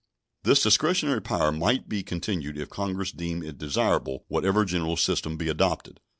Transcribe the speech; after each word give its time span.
This 0.43 0.63
discretionary 0.63 1.21
power 1.21 1.51
might 1.51 1.87
be 1.87 2.01
continued 2.01 2.57
if 2.57 2.71
Congress 2.71 3.11
deem 3.11 3.43
it 3.43 3.59
desirable, 3.59 4.25
whatever 4.29 4.65
general 4.65 4.97
system 4.97 5.37
be 5.37 5.47
adopted. 5.47 5.99